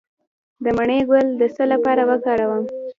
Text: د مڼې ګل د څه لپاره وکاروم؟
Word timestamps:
د 0.63 0.65
مڼې 0.77 0.99
ګل 1.09 1.27
د 1.39 1.41
څه 1.55 1.63
لپاره 1.73 2.01
وکاروم؟ 2.09 2.63